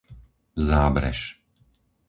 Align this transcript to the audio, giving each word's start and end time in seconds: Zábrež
Zábrež 0.69 1.21